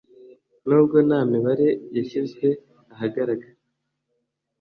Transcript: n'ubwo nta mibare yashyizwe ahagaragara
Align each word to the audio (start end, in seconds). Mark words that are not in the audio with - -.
n'ubwo 0.67 0.97
nta 1.07 1.19
mibare 1.31 1.67
yashyizwe 1.95 2.47
ahagaragara 2.93 3.47